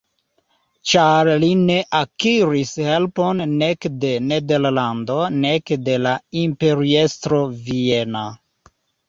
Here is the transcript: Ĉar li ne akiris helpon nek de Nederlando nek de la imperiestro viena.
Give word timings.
Ĉar 0.91 1.27
li 1.41 1.49
ne 1.65 1.75
akiris 1.99 2.71
helpon 2.85 3.43
nek 3.59 3.87
de 4.05 4.15
Nederlando 4.31 5.19
nek 5.45 5.75
de 5.91 5.99
la 6.07 6.15
imperiestro 6.47 7.45
viena. 7.71 8.27